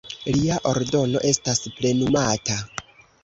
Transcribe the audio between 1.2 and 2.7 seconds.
estas plenumata.